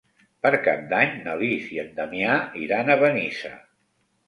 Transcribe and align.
Per 0.45 0.51
Cap 0.67 0.79
d'Any 0.93 1.13
na 1.27 1.35
Lis 1.43 1.69
i 1.77 1.79
en 1.85 1.93
Damià 2.01 2.41
iran 2.65 2.93
a 2.95 2.99
Benissa. 3.07 3.55